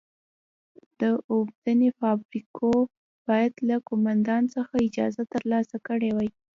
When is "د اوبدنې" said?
0.99-1.89